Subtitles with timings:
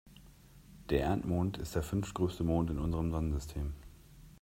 [0.89, 3.73] Der Erdmond ist der fünftgrößte Mond in unserem Sonnensystem.